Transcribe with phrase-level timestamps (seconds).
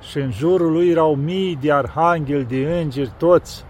[0.00, 3.64] și în jurul lui erau mii de arhangheli, de îngeri, toți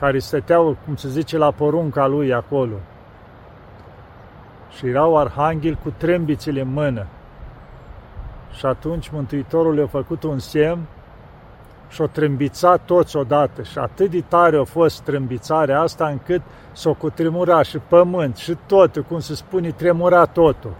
[0.00, 2.76] care stăteau, cum se zice, la porunca lui acolo.
[4.76, 7.06] Și erau arhangheli cu trâmbițele în mână.
[8.52, 10.78] Și atunci Mântuitorul le-a făcut un semn
[11.88, 16.42] și-o trâmbițat toți odată și atât de tare a fost trâmbițarea asta încât
[16.72, 20.72] s-o cutremura și pământ și totul, cum se spune, tremura totul.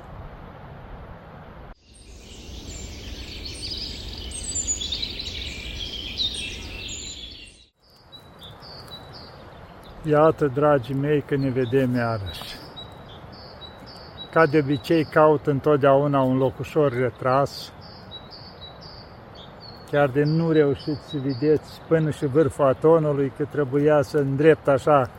[10.10, 12.56] Iată, dragii mei, că ne vedem iarăși.
[14.32, 17.72] Ca de obicei, caut întotdeauna un loc ușor retras,
[19.90, 25.10] chiar de nu reușiți să vedeți până și vârful atonului, că trebuia să îndrept așa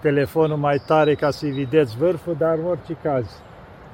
[0.00, 3.42] telefonul mai tare ca să-i vedeți vârful, dar în orice caz.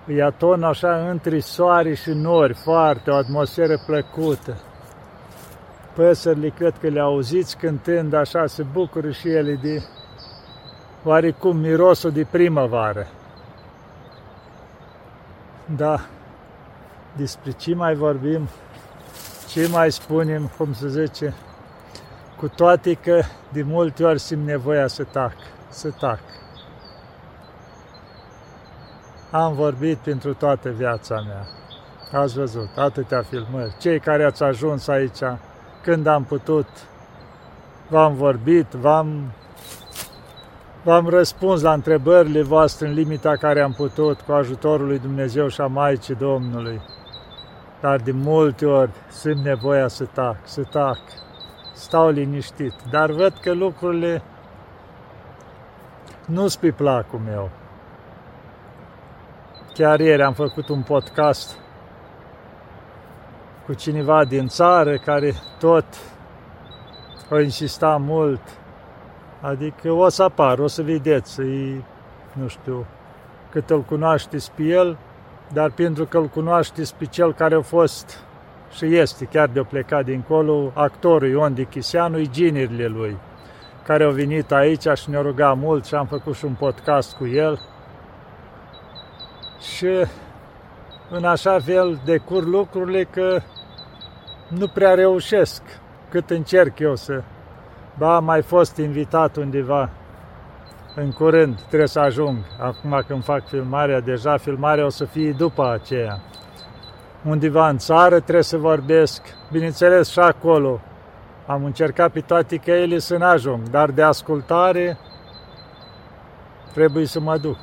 [0.07, 4.57] E aton așa între soare și nori, foarte, o atmosferă plăcută.
[5.95, 9.83] Păsările cred că le auziți cântând așa, se bucură și ele de
[11.05, 13.06] oarecum mirosul de primăvară.
[15.77, 16.00] Da,
[17.16, 18.48] despre ce mai vorbim,
[19.48, 21.34] ce mai spunem, cum să zice,
[22.36, 25.32] cu toate că de multe ori simt nevoia să tac,
[25.69, 26.19] să tac.
[29.30, 31.47] Am vorbit pentru toată viața mea.
[32.20, 33.77] Ați văzut atâtea filmări.
[33.78, 35.22] Cei care ați ajuns aici,
[35.82, 36.66] când am putut,
[37.88, 39.32] v-am vorbit, v-am
[40.85, 45.61] V-am răspuns la întrebările voastre în limita care am putut, cu ajutorul lui Dumnezeu și
[45.61, 46.81] a Maicii Domnului.
[47.81, 50.99] Dar de multe ori simt nevoia să tac, să tac,
[51.73, 52.73] stau liniștit.
[52.91, 54.23] Dar văd că lucrurile
[56.27, 57.51] nu sunt pe placul meu.
[59.75, 61.59] Chiar ieri am făcut un podcast
[63.67, 65.87] cu cineva din țară care tot
[67.31, 68.41] o insista mult
[69.45, 71.83] Adică o să apar, o să vedeți, e,
[72.32, 72.87] nu știu,
[73.50, 74.97] cât îl cunoașteți pe el,
[75.53, 78.19] dar pentru că îl cunoașteți pe cel care a fost
[78.77, 83.16] și este, chiar de-o plecat dincolo, actorul Ion Dichiseanu, e ginerile lui,
[83.82, 87.26] care au venit aici și ne-au rugat mult și am făcut și un podcast cu
[87.26, 87.61] el.
[89.76, 90.06] Și
[91.11, 93.41] în așa fel decur lucrurile că
[94.49, 95.62] nu prea reușesc
[96.11, 97.22] cât încerc eu să
[97.99, 99.91] Ba, am mai fost invitat undeva
[100.94, 102.37] în curând, trebuie să ajung.
[102.60, 106.21] Acum când fac filmarea, deja filmarea o să fie după aceea.
[107.28, 109.22] Undeva în țară trebuie să vorbesc,
[109.53, 110.81] bineînțeles și acolo.
[111.47, 114.99] Am încercat pe toate căile să nu ajung, dar de ascultare
[116.72, 117.59] trebuie să mă duc.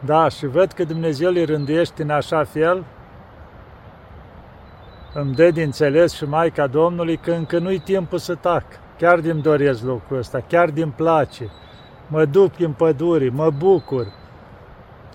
[0.00, 2.84] Da, și văd că Dumnezeu le rânduiește în așa fel,
[5.20, 8.64] îmi dă de înțeles și Maica Domnului că încă nu-i timpul să tac.
[8.98, 11.50] Chiar din doresc lucrul ăsta, chiar din place.
[12.08, 14.06] Mă duc în pădure, mă bucur.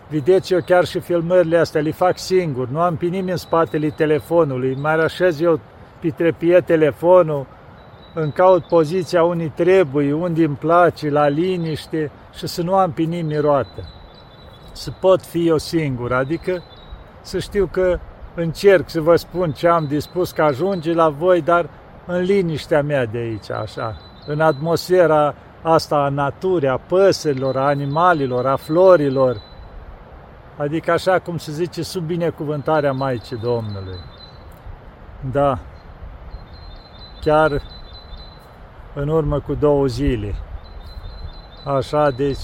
[0.09, 3.89] Vedeți, eu chiar și filmările astea le fac singur, nu am pe nimeni în spatele
[3.89, 5.59] telefonului, mai așez eu
[5.99, 7.45] pe trepie telefonul,
[8.13, 13.01] îmi caut poziția unde trebuie, unde îmi place, la liniște și să nu am pe
[13.01, 13.89] nimeni roată.
[14.71, 16.63] Să pot fi eu singur, adică
[17.21, 17.99] să știu că
[18.35, 21.69] încerc să vă spun ce am dispus că ajunge la voi, dar
[22.05, 28.45] în liniștea mea de aici, așa, în atmosfera asta a naturii, a păsărilor, a animalilor,
[28.45, 29.41] a florilor,
[30.57, 33.99] adică așa cum se zice, sub binecuvântarea Maicii Domnului.
[35.31, 35.59] Da,
[37.21, 37.61] chiar
[38.93, 40.35] în urmă cu două zile.
[41.65, 42.37] Așa, deci,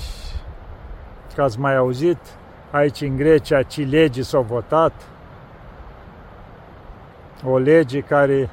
[1.35, 2.17] că ați mai auzit,
[2.71, 4.93] aici în Grecia, ci legii s-au votat,
[7.45, 8.49] o lege care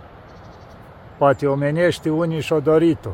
[1.18, 3.10] poate omenește unii și-o dorit-o,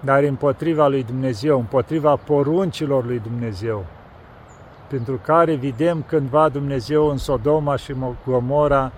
[0.00, 3.84] dar împotriva lui Dumnezeu, împotriva poruncilor lui Dumnezeu,
[4.88, 7.94] pentru care vedem cândva Dumnezeu în Sodoma și
[8.26, 8.92] Gomora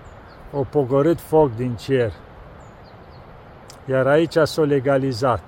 [0.51, 2.11] o pogorât foc din cer.
[3.85, 5.43] Iar aici s-a legalizat,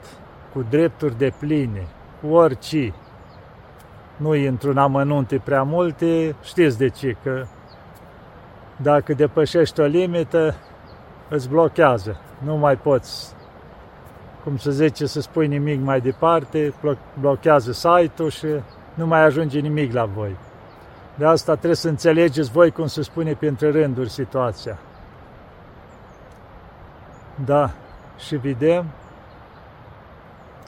[0.54, 1.88] cu drepturi de pline,
[2.22, 2.94] cu orice.
[4.18, 7.46] Nu intru în amănunte prea multe, știți de ce, că
[8.81, 10.56] dacă depășești o limită,
[11.30, 12.19] îți blochează.
[12.44, 13.33] Nu mai poți,
[14.44, 16.74] cum se zice, să spui nimic mai departe,
[17.19, 18.48] blochează site-ul și
[18.94, 20.36] nu mai ajunge nimic la voi.
[21.16, 24.80] De asta trebuie să înțelegeți voi cum se spune printre rânduri situația.
[27.45, 27.72] Da,
[28.18, 28.86] și vedem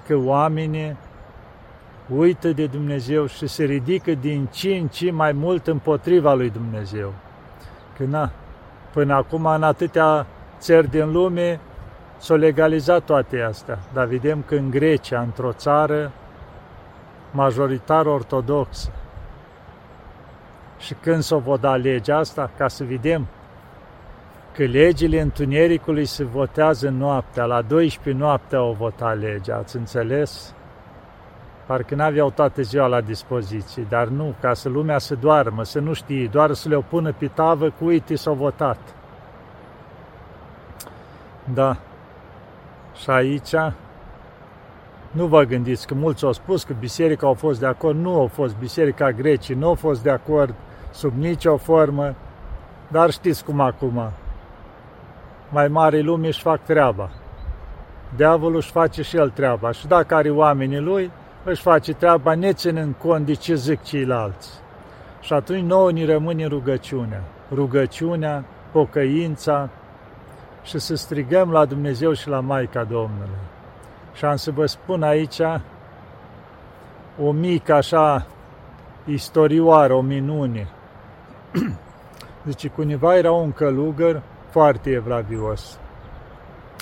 [0.08, 0.98] că oamenii
[2.16, 7.14] uită de Dumnezeu și se ridică din ce în ce mai mult împotriva lui Dumnezeu.
[7.98, 8.32] Că na,
[8.94, 10.26] Până acum, în atâtea
[10.60, 11.60] țări din lume,
[12.18, 13.80] s-au legalizat toate astea.
[13.94, 16.12] Dar vedem că în Grecia, într-o țară
[17.32, 18.92] majoritar ortodoxă,
[20.80, 23.28] și când s-o voda legea asta, ca să vedem
[24.54, 30.54] că legile întunericului se votează noaptea, la 12 noaptea o vota legea, ați înțeles?
[31.66, 35.94] Parcă n-aveau toată ziua la dispoziție, dar nu, ca să lumea să doarmă, să nu
[35.94, 38.78] știe, doar să le o pună pe tavă cu uite s-au votat.
[41.54, 41.78] Da.
[42.96, 43.56] Și aici
[45.12, 48.28] nu vă gândiți că mulți au spus că biserica au fost de acord, nu au
[48.28, 50.54] fost biserica grecii, nu au fost de acord
[50.92, 52.16] sub nicio formă,
[52.88, 54.12] dar știți cum acum,
[55.50, 57.10] mai mari lume își fac treaba.
[58.16, 61.12] Diavolul își face și el treaba și dacă are oamenii lui,
[61.44, 64.50] își face treaba neținând cont de ce zic ceilalți.
[65.22, 67.24] Și atunci nouă ni rămâne rugăciunea.
[67.52, 69.70] Rugăciunea, pocăința
[70.64, 73.38] și să strigăm la Dumnezeu și la Maica Domnului.
[74.14, 75.42] Și am să vă spun aici
[77.22, 78.26] o mică așa
[79.06, 80.68] istorioară, o minune.
[82.46, 85.80] Deci cuiva era un călugăr foarte evlavios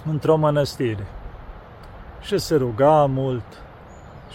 [0.06, 1.06] într-o mănăstire
[2.22, 3.44] și se ruga mult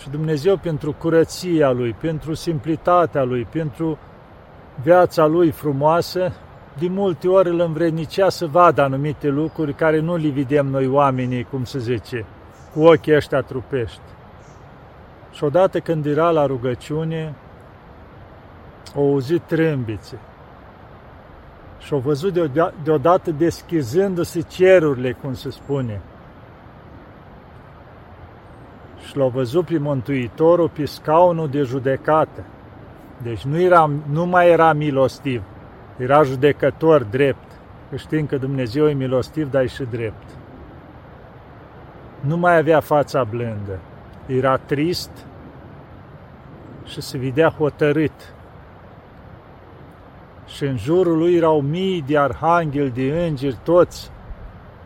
[0.00, 3.98] și Dumnezeu pentru curăția lui, pentru simplitatea lui, pentru
[4.82, 6.32] viața lui frumoasă,
[6.78, 11.44] de multe ori îl învrednicea să vadă anumite lucruri care nu le vedem noi oamenii,
[11.44, 12.25] cum se zice,
[12.75, 14.00] cu ochii ăștia trupești.
[15.32, 17.34] Și odată când era la rugăciune,
[18.94, 20.19] au auzit trâmbițe
[21.78, 22.50] și au văzut
[22.82, 26.00] deodată deschizându-se cerurile, cum se spune.
[29.04, 32.44] Și l-au văzut pe Mântuitorul pe scaunul de judecată.
[33.22, 35.43] Deci nu, era, nu mai era milostiv,
[35.96, 37.50] era judecător drept.
[37.90, 40.25] Că știm că Dumnezeu e milostiv, dar e și drept.
[42.20, 43.78] Nu mai avea fața blândă.
[44.26, 45.10] Era trist
[46.84, 48.34] și se vedea hotărât
[50.46, 54.10] și în jurul lui erau mii de arhangheli, de îngeri, toți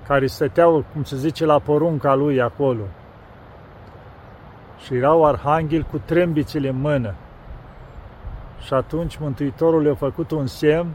[0.06, 2.82] care stăteau, cum se zice, la porunca lui acolo.
[4.84, 7.14] Și erau arhangheli cu trâmbițele în mână.
[8.60, 10.88] Și atunci Mântuitorul le-a făcut un semn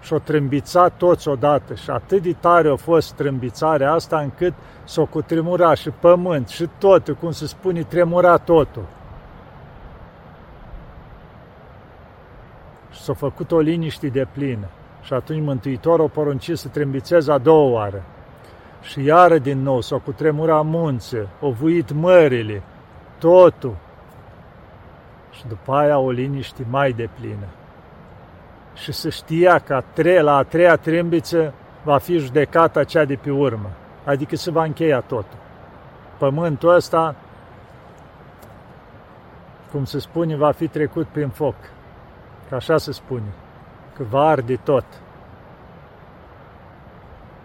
[0.00, 1.74] și o trâmbițat toți odată.
[1.74, 4.52] Și atât de tare a fost trâmbițarea asta încât
[4.84, 8.84] s-o cutremura și pământ și totul, cum se spune, tremura totul.
[12.94, 14.66] și s-a făcut o liniște de plină.
[15.02, 18.02] Și atunci Mântuitorul a poruncit să trâmbițeze a doua oară.
[18.82, 22.62] Și iară din nou s-au cutremurat munțe, au vuit mările,
[23.18, 23.76] totul.
[25.30, 27.46] Și după aia o liniște mai de plină.
[28.74, 31.52] Și se știa că a tre- la a treia trâmbiță
[31.82, 33.70] va fi judecata cea de pe urmă,
[34.04, 35.38] adică se va încheia totul.
[36.18, 37.14] Pământul ăsta,
[39.70, 41.54] cum se spune, va fi trecut prin foc
[42.48, 43.32] că așa se spune,
[43.96, 44.84] că va arde tot.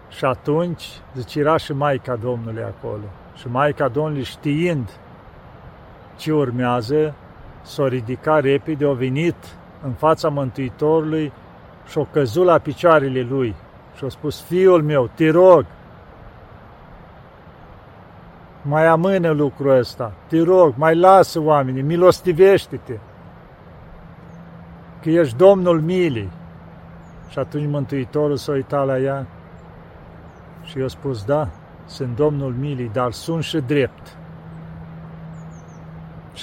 [0.10, 3.04] Și atunci, zice, era și Maica Domnului acolo.
[3.36, 4.90] Și Maica Domnului știind
[6.20, 7.14] ce urmează,
[7.62, 9.36] s-a ridicat repede, a venit
[9.84, 11.32] în fața Mântuitorului
[11.88, 13.56] și a căzut la picioarele lui
[13.98, 15.66] și a spus, Fiul meu, te rog,
[18.62, 23.00] mai amână lucrul ăsta, te rog, mai lasă oamenii, milostivește-te
[25.02, 26.30] că ești Domnul milii.
[27.30, 29.28] Și atunci Mântuitorul s-a uitat la ea
[30.64, 31.48] și i-a spus, da,
[31.86, 34.18] sunt Domnul milii, dar sunt și drept.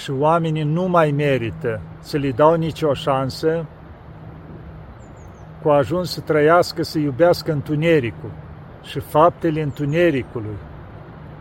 [0.02, 3.66] Și oamenii nu mai merită să li dau nicio șansă
[5.62, 8.30] cu ajuns să trăiască, să iubească întunericul
[8.82, 10.56] și faptele întunericului.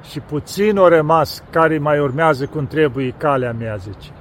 [0.09, 4.11] Și puțin o rămas care mai urmează cum trebuie calea mea, zice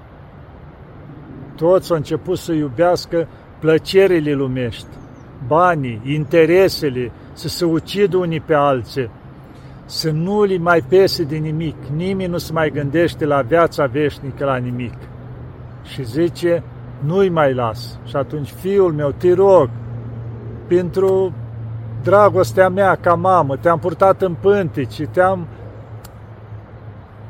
[1.56, 4.86] toți au început să iubească plăcerile lumești,
[5.46, 9.10] banii, interesele, să se ucidă unii pe alții,
[9.84, 14.44] să nu li mai pese de nimic, nimeni nu se mai gândește la viața veșnică,
[14.44, 14.94] la nimic.
[15.82, 16.62] Și zice,
[16.98, 17.98] nu-i mai las.
[18.04, 19.70] Și atunci, fiul meu, te rog,
[20.66, 21.32] pentru
[22.02, 25.46] dragostea mea ca mamă, te-am purtat în pântici, te-am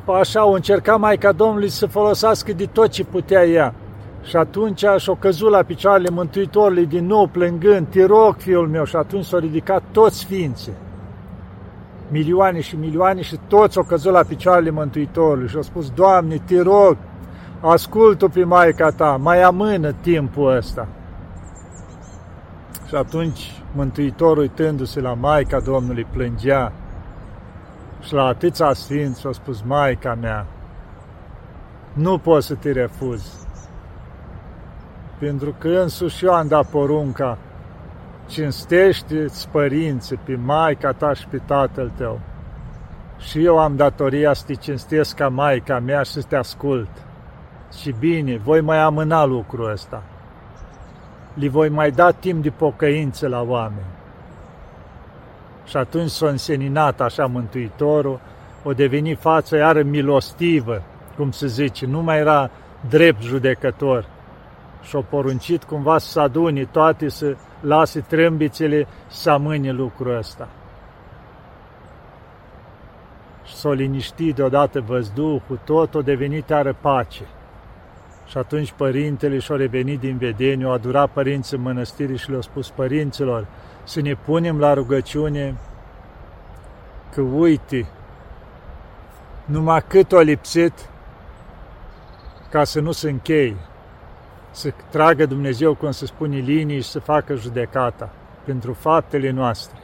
[0.07, 3.75] așa, au încercat Maica Domnului să folosească de tot ce putea ea.
[4.23, 8.97] Și atunci și-o căzut la picioarele Mântuitorului din nou plângând, te rog, fiul meu, și
[8.97, 10.73] atunci s-au ridicat toți sfințe.
[12.15, 16.61] Milioane și milioane și toți au căzut la picioarele Mântuitorului și au spus, Doamne, te
[16.61, 16.97] rog,
[17.61, 20.89] ascultă pe Maica ta, mai amână timpul ăsta.
[22.87, 26.73] Și Și atunci Mântuitorul, uitându-se la Maica Domnului, plângea
[28.01, 30.47] și la atâția sfinți a spus, Maica mea,
[31.93, 33.47] nu pot să te refuz.
[35.19, 37.39] Pentru că însuși eu am dat porunca,
[38.27, 42.21] cinstește-ți părinții pe Maica ta și pe tatăl tău.
[43.19, 46.91] Și eu am datoria să te cinstesc ca Maica mea și să te ascult.
[47.79, 50.03] Și bine, voi mai amâna lucrul ăsta
[51.35, 53.87] li voi mai da timp de pocăință la oameni.
[55.65, 58.21] Și atunci s-a înseninat așa Mântuitorul,
[58.63, 60.83] o deveni față iară milostivă,
[61.17, 62.51] cum se zice, nu mai era
[62.89, 64.07] drept judecător.
[64.83, 70.49] Și-a poruncit cumva să aduni toate, să lase trâmbițele să amâne lucrul ăsta.
[73.45, 77.27] Și s-a liniștit deodată văzduhul, tot a devenit iară pace.
[78.27, 83.47] Și atunci părintele și-a revenit din vedeniu, a adurat părinții mănăstirii și le-a spus părinților
[83.85, 85.55] să ne punem la rugăciune
[87.15, 87.87] că uite,
[89.45, 90.73] numai cât o lipsit
[92.51, 93.57] ca să nu se încheie,
[94.55, 98.11] să tragă Dumnezeu, cum se spune, linii și să facă judecata
[98.45, 99.79] pentru faptele noastre.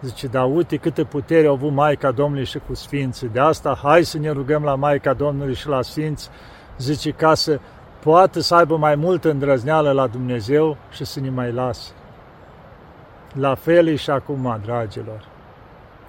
[0.00, 3.28] Zice, da, uite câtă putere au avut Maica Domnului și cu Sfinții.
[3.28, 6.30] De asta, hai să ne rugăm la Maica Domnului și la Sfinți
[6.78, 7.60] zice, ca să
[8.02, 11.92] poată să aibă mai multă îndrăzneală la Dumnezeu și să ne mai lasă.
[13.32, 15.24] La fel e și acum, dragilor.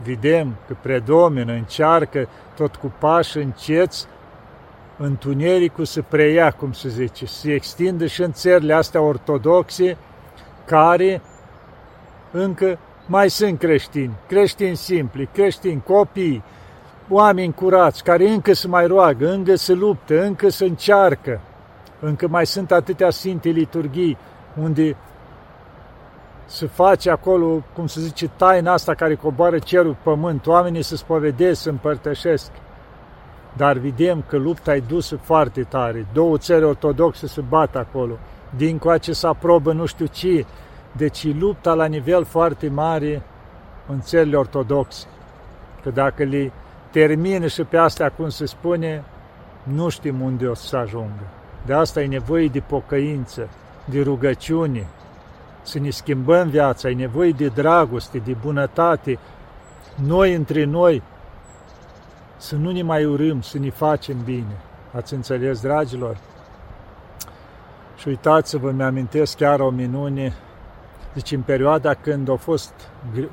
[0.04, 4.08] Vedem că predomină, încearcă tot cu pași înceți,
[5.02, 9.98] întunericul să preia, cum se zice, să se extindă și în țările astea ortodoxe,
[10.66, 11.22] care
[12.32, 16.44] încă mai sunt creștini, creștini simpli, creștini copii,
[17.10, 21.42] oameni curați, care încă se mai roagă, încă se luptă, încă se încearcă,
[22.00, 24.18] încă mai sunt atâtea sfinte liturghii
[24.62, 24.96] unde
[26.46, 31.62] se face acolo, cum se zice, taina asta care coboară cerul pământ, oamenii se spovedesc,
[31.62, 32.52] se împărtășesc.
[33.58, 36.06] Dar vedem că lupta e dusă foarte tare.
[36.14, 38.14] Două țări ortodoxe se bat acolo.
[38.56, 40.46] Din coace se aprobă nu știu ce.
[40.92, 43.22] Deci lupta la nivel foarte mare
[43.88, 45.08] în țările ortodoxe.
[45.84, 46.52] Că dacă le
[46.92, 49.04] termină și pe astea, cum se spune,
[49.64, 51.28] nu știm unde o să ajungă.
[51.66, 53.50] De asta e nevoie de pocăință,
[53.86, 54.88] de rugăciune,
[55.62, 59.20] să ne schimbăm viața, e nevoie de dragoste, de bunătate,
[60.06, 61.04] noi între noi,
[62.40, 64.58] să nu ne mai urâm, să ne facem bine.
[64.96, 66.18] Ați înțeles, dragilor?
[67.98, 70.34] Și uitați-vă, mi-amintesc chiar o minune
[71.14, 72.74] deci în perioada când a fost,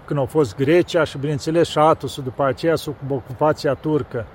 [0.05, 4.27] când a fost Grecia și bineînțeles și Atosul după aceea sub ocupația turcă.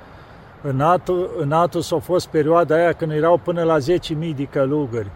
[0.61, 5.11] În, Atos, în Atos a fost perioada aia când erau până la 10.000 de călugări.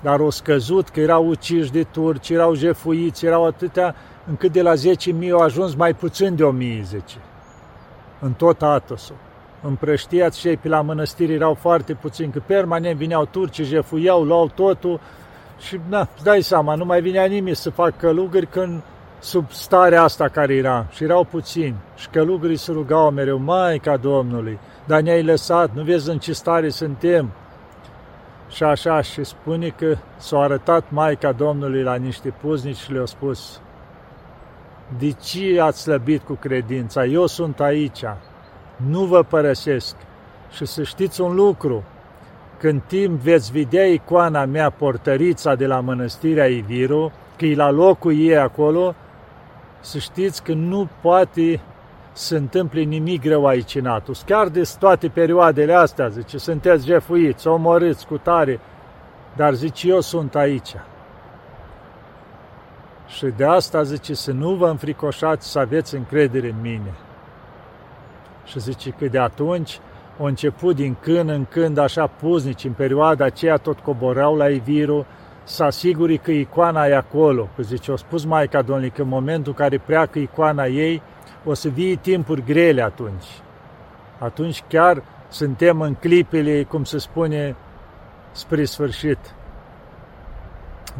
[0.00, 3.94] Dar au scăzut că erau uciși de turci, erau jefuiți, erau atâtea,
[4.28, 6.44] încât de la 10.000 au ajuns mai puțin de
[6.78, 7.18] 1.000, zice.
[8.20, 9.16] În tot Atosul.
[9.62, 14.48] Împrăștiați și ei pe la mănăstiri erau foarte puțini, că permanent vineau turci, jefuiau, luau
[14.54, 15.00] totul,
[15.58, 18.82] și, na, îți dai seama, nu mai vinea nimeni să facă călugări când
[19.18, 20.86] sub starea asta care era.
[20.90, 21.74] Și erau puțini.
[21.96, 26.68] Și călugării se rugau mereu, Maica Domnului, dar ne-ai lăsat, nu vezi în ce stare
[26.68, 27.30] suntem.
[28.48, 33.60] Și așa, și spune că s-a arătat Maica Domnului la niște puznici și le-a spus,
[34.98, 37.04] de ce ați slăbit cu credința?
[37.04, 38.04] Eu sunt aici,
[38.76, 39.96] nu vă părăsesc.
[40.50, 41.84] Și să știți un lucru,
[42.58, 48.18] când timp veți vedea icoana mea, portărița de la mănăstirea Iviru, că e la locul
[48.18, 48.94] ei acolo,
[49.80, 51.60] să știți că nu poate
[52.12, 54.22] să întâmple nimic rău aici în Atos.
[54.26, 58.60] Chiar de toate perioadele astea, zice, sunteți jefuiți, omorâți cu tare,
[59.36, 60.74] dar zice, eu sunt aici.
[63.16, 66.94] Și de asta zice să nu vă înfricoșați, să aveți încredere în mine.
[68.44, 69.80] Și zice că de atunci
[70.20, 75.06] au început din când în când așa puznici, în perioada aceea tot coborau la Iviru,
[75.44, 77.48] să asiguri că icoana e acolo.
[77.56, 81.02] Că zice, o spus Maica Domnului că în momentul în care pleacă icoana ei,
[81.44, 83.26] o să vie timpuri grele atunci.
[84.18, 87.56] Atunci chiar suntem în clipele, cum se spune,
[88.32, 89.18] spre sfârșit.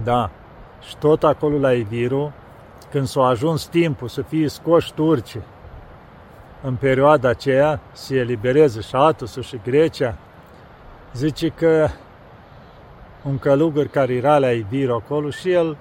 [0.05, 0.31] Da,
[0.81, 2.33] și tot acolo la Iviru,
[2.91, 5.43] când s-a ajuns timpul să fie scoși turcii,
[6.63, 10.17] în perioada aceea se elibereze și Atosul și Grecia,
[11.13, 11.89] zice că
[13.25, 15.77] un călugăr care era la Ibir acolo și el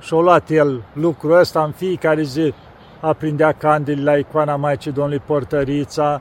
[0.00, 2.54] și-a luat el lucrul ăsta în fiecare zi,
[3.00, 6.20] aprindea candele la icoana Maicii Domnului Portărița,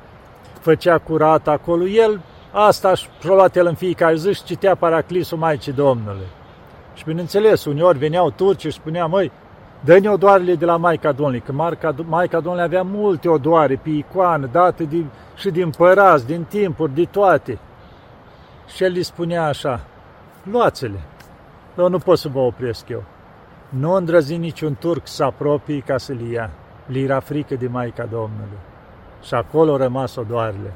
[0.60, 5.72] făcea curat acolo, el asta și-a luat el în fiecare zi și citea Paraclisul Maicii
[5.72, 6.28] Domnului.
[6.94, 9.32] Și bineînțeles, uneori veneau turci și spuneam, măi,
[9.84, 14.50] dă-ne odoarele de la Maica Domnului, că Maica, Maica Domnului avea multe odoare pe icoană,
[14.52, 17.60] date de, și din părați, din timpuri, de toate.
[18.76, 19.80] Și el îi spunea așa,
[20.44, 21.00] luați-le,
[21.78, 23.04] eu nu pot să vă opresc eu.
[23.70, 26.50] Nu îndrăzi niciun turc să apropie ca să le ia.
[26.86, 28.58] Li era frică de Maica Domnului.
[29.22, 30.74] Și acolo au rămas odoarele.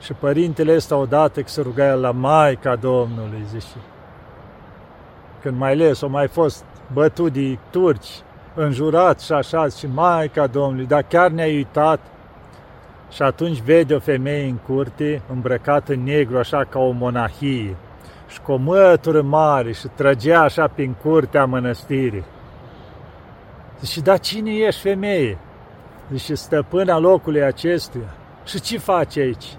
[0.00, 3.76] Și părintele ăsta odată că se ruga el la Maica Domnului, zice,
[5.44, 8.10] când mai ales o mai fost bătut de turci,
[8.54, 12.00] înjurat și așa, și Maica Domnului, dar chiar ne-a uitat.
[13.10, 17.76] Și atunci vede o femeie în curte, îmbrăcată în negru, așa ca o monahie,
[18.28, 22.24] și cu o mătură mare și trăgea așa prin curtea mănăstirii.
[23.80, 25.38] Zice, dar cine ești femeie?
[26.12, 28.14] Zice, stăpâna locului acestuia.
[28.44, 29.56] Și ce faci aici?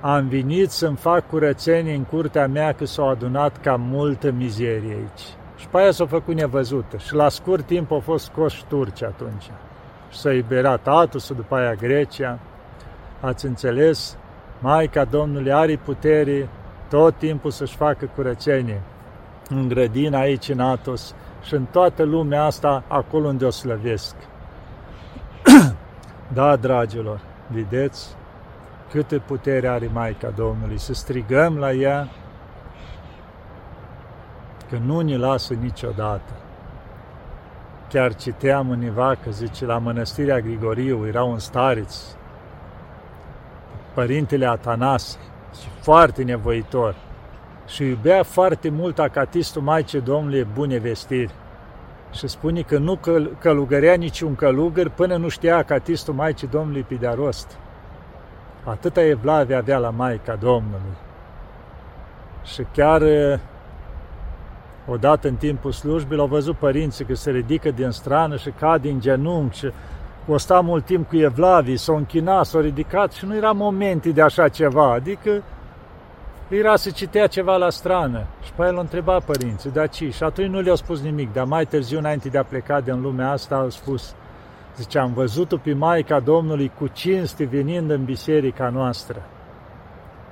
[0.00, 5.26] Am venit să-mi fac curățenie în curtea mea că s-au adunat cam multă mizerie aici.
[5.56, 6.96] Și pe aia s-a făcut nevăzută.
[6.96, 9.50] Și la scurt timp au fost scoși turci atunci.
[10.10, 12.38] Și s-a iberat Atusul, după aia Grecia.
[13.20, 14.16] Ați înțeles?
[14.58, 16.48] Maica Domnului are putere
[16.88, 18.82] tot timpul să-și facă curățenie
[19.48, 24.14] în grădina aici în Atos și în toată lumea asta, acolo unde o slăvesc.
[26.34, 28.16] da, dragilor, vedeți
[28.90, 32.08] câtă putere are Maica Domnului, să strigăm la ea
[34.70, 36.32] că nu ne lasă niciodată.
[37.88, 41.96] Chiar citeam în că zice, la mănăstirea Grigoriu era un stareț,
[43.94, 45.18] părintele Atanase,
[45.60, 46.94] și foarte nevoitor,
[47.66, 51.34] și iubea foarte mult acatistul Maicii Domnului bune vestiri.
[52.12, 56.94] Și spune că nu căl- călugărea niciun călugăr până nu știa acatistul Maicii Domnului pe
[56.94, 57.58] de rost.
[58.68, 60.96] Atâta evlavie avea la Maica Domnului.
[62.44, 63.02] Și chiar
[64.86, 69.00] odată în timpul slujbii l-au văzut părinții că se ridică din strană și cad din
[69.00, 69.72] genunchi și
[70.28, 74.22] o sta mult timp cu evlavii, s-au închinat, s-au ridicat și nu era momente de
[74.22, 75.42] așa ceva, adică
[76.48, 78.24] era să citea ceva la strană.
[78.44, 80.10] Și pe el l-a întrebat părinții, da ce?
[80.10, 83.30] Și atunci nu le-au spus nimic, dar mai târziu, înainte de a pleca din lumea
[83.30, 84.14] asta, au spus,
[84.76, 89.22] zice, am văzut-o pe Maica Domnului cu cinste venind în biserica noastră.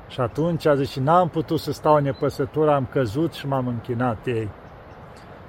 [0.08, 4.26] Și atunci a zis, și n-am putut să stau nepăsătură, am căzut și m-am închinat
[4.26, 4.48] ei.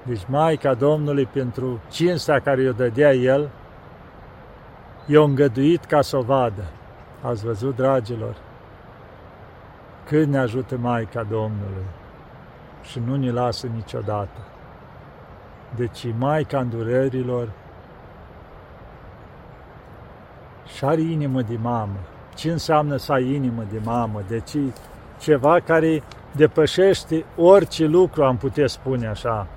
[0.03, 3.49] Deci Maica Domnului, pentru cinstea care i-o dădea el,
[5.05, 6.63] i-a îngăduit ca să o vadă.
[7.21, 8.35] Ați văzut, dragilor?
[10.05, 11.85] Cât ne ajută Maica Domnului
[12.83, 14.47] și nu ne lasă niciodată.
[15.75, 17.49] Deci Maica îndurărilor
[20.65, 21.99] și are inimă de mamă.
[22.35, 24.21] Ce înseamnă să ai inimă de mamă?
[24.27, 24.57] Deci
[25.19, 29.47] ceva care depășește orice lucru, am putea spune așa.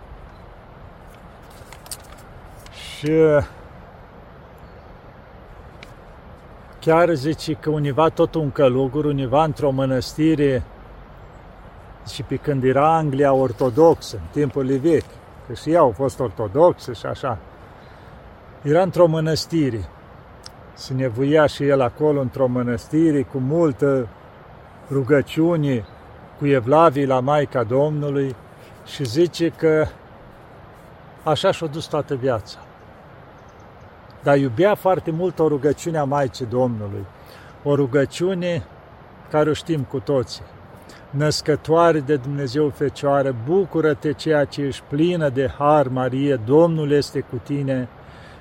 [2.71, 3.13] Și
[6.81, 10.63] chiar zice că univa tot un călugur, univa într-o mănăstire
[12.13, 15.11] și pe când era Anglia ortodoxă, în timpurile vechi,
[15.47, 17.39] că și ea au fost ortodoxe și așa,
[18.63, 19.89] era într-o mănăstire.
[20.79, 24.09] Se nevoia și el acolo într-o mănăstire cu multă
[24.91, 25.85] rugăciune,
[26.39, 28.37] cu evlavii la Maica Domnului
[28.87, 29.87] și zice că
[31.23, 32.59] așa și-a dus toată viața
[34.23, 37.05] dar iubea foarte mult o rugăciune a Maicii Domnului,
[37.63, 38.63] o rugăciune
[39.31, 40.43] care o știm cu toții.
[41.11, 47.41] Născătoare de Dumnezeu Fecioară, bucură-te ceea ce ești plină de har, Marie, Domnul este cu
[47.43, 47.89] tine,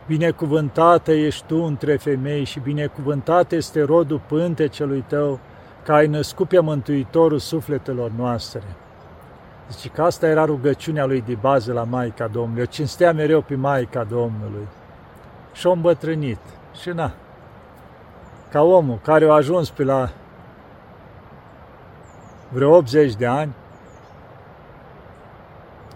[0.07, 5.39] binecuvântată ești tu între femei și binecuvântat este rodul pântecelui tău,
[5.83, 8.63] că ai născut pe Mântuitorul sufletelor noastre.
[9.71, 12.61] Zice că asta era rugăciunea lui de bază la Maica Domnului.
[12.61, 14.67] O cinstea mereu pe Maica Domnului
[15.53, 16.39] și-a îmbătrânit.
[16.81, 17.11] Și na,
[18.51, 20.09] ca omul care a ajuns pe la
[22.49, 23.53] vreo 80 de ani,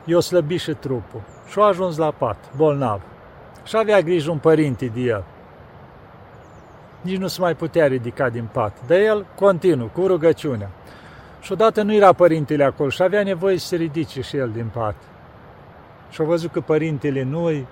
[0.06, 3.02] i-a slăbit și trupul și a ajuns la pat, bolnav.
[3.63, 5.24] Și avea grijă un părinte de el.
[7.02, 8.78] Nici nu se mai putea ridica din pat.
[8.88, 10.69] Dar el continuu, cu rugăciunea.
[11.41, 14.69] Și odată nu era părintele acolo și avea nevoie să se ridice și el din
[14.74, 14.95] pat.
[16.10, 17.67] Și a văzut că părintele nu-i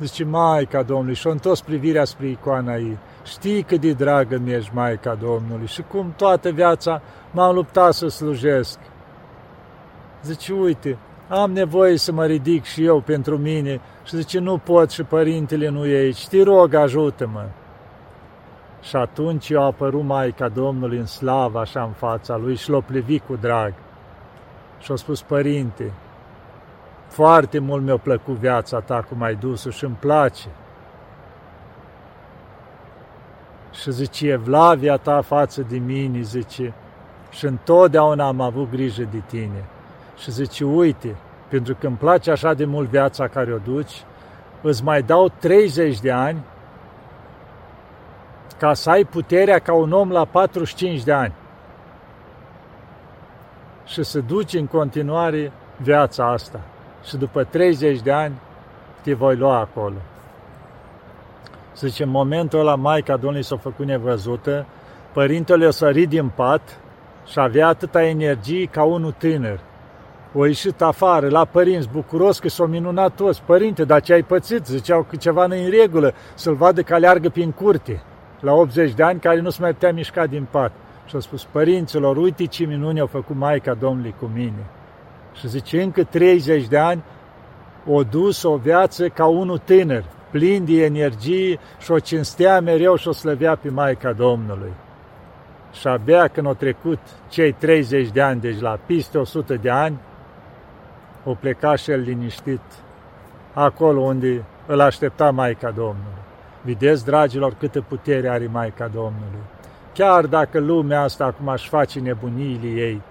[0.00, 2.98] Zice, Maica Domnului, și-a întors privirea spre icoana ei.
[3.24, 8.08] Știi cât de dragă mi ești, Maica Domnului, și cum toată viața m-am luptat să
[8.08, 8.78] slujesc.
[10.22, 10.98] Zice, uite,
[11.30, 15.68] am nevoie să mă ridic și eu pentru mine și zice, nu pot și părintele
[15.68, 17.44] nu e aici, te rog, ajută-mă.
[18.82, 23.22] Și atunci i-a apărut Maica Domnului în slavă așa în fața lui și l-a privit
[23.26, 23.72] cu drag.
[24.78, 25.92] Și a spus, părinte,
[27.08, 30.48] foarte mult mi-a plăcut viața ta cum ai dus și îmi place.
[33.72, 36.74] Și zice, evlavia ta față de mine, zice,
[37.30, 39.64] și întotdeauna am avut grijă de tine.
[40.20, 41.16] Și zice, uite,
[41.48, 44.04] pentru că îmi place așa de mult viața care o duci,
[44.62, 46.44] îți mai dau 30 de ani
[48.58, 51.32] ca să ai puterea ca un om la 45 de ani
[53.84, 56.60] și să duci în continuare viața asta.
[57.04, 58.34] Și după 30 de ani
[59.02, 59.96] te voi lua acolo.
[61.76, 64.66] Zice, în momentul ăla Maica Domnului s-a făcut nevăzută,
[65.12, 66.78] părintele o sărit din pat
[67.26, 69.60] și avea atâta energie ca unul tânăr.
[70.34, 73.42] O ieșit afară, la părinți, bucuros că s-au minunat toți.
[73.46, 74.66] Părinte, dar ce ai pățit?
[74.66, 78.02] Ziceau că ceva nu în regulă, să-l vadă că aleargă prin curte,
[78.40, 80.72] la 80 de ani, care nu se mai putea mișca din pat.
[81.06, 84.66] Și a spus, părinților, uite ce minuni au făcut Maica Domnului cu mine.
[85.32, 87.02] Și zice, încă 30 de ani
[87.86, 93.08] o dus o viață ca unul tânăr, plin de energie și o cinstea mereu și
[93.08, 94.72] o slăvea pe Maica Domnului.
[95.72, 99.98] Și abia când au trecut cei 30 de ani, deci la piste 100 de ani,
[101.24, 102.60] o pleca și el liniștit
[103.52, 106.18] acolo unde îl aștepta Maica Domnului.
[106.62, 109.42] Vedeți, dragilor, câtă putere are Maica Domnului.
[109.94, 113.02] Chiar dacă lumea asta acum aș face nebuniile ei,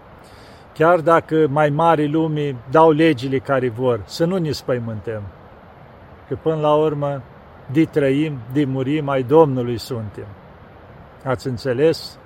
[0.73, 5.21] chiar dacă mai mari lumii dau legile care vor, să nu ne spăimântăm.
[6.27, 7.21] Că până la urmă,
[7.71, 10.27] de trăim, de murim, ai Domnului suntem.
[11.23, 12.18] Ați înțeles?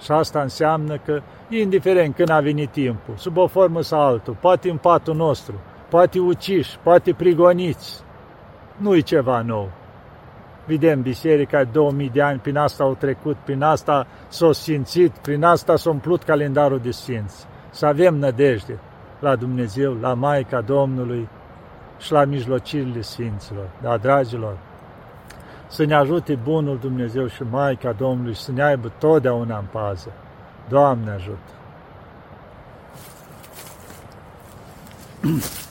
[0.00, 4.70] Și asta înseamnă că, indiferent când a venit timpul, sub o formă sau altul, poate
[4.70, 5.54] în patul nostru,
[5.88, 8.02] poate uciși, poate prigoniți,
[8.76, 9.70] nu-i ceva nou.
[10.66, 15.76] Vedem biserica 2000 de ani, prin asta au trecut, prin asta s-au simțit, prin asta
[15.76, 17.46] s-a umplut calendarul de sfinți.
[17.70, 18.78] Să avem nădejde
[19.20, 21.28] la Dumnezeu, la Maica Domnului
[21.98, 23.70] și la mijlocirile Sfinților.
[23.82, 24.58] Da, dragilor,
[25.68, 30.12] să ne ajute Bunul Dumnezeu și Maica Domnului să ne aibă totdeauna în pază.
[30.68, 31.38] Doamne ajută!